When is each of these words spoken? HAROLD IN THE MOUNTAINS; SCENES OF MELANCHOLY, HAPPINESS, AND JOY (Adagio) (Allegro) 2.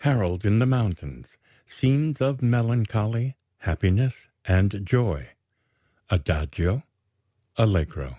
HAROLD 0.00 0.44
IN 0.44 0.58
THE 0.58 0.66
MOUNTAINS; 0.66 1.38
SCENES 1.64 2.20
OF 2.20 2.42
MELANCHOLY, 2.42 3.38
HAPPINESS, 3.60 4.28
AND 4.44 4.82
JOY 4.84 5.30
(Adagio) 6.10 6.82
(Allegro) 7.56 8.08
2. 8.10 8.16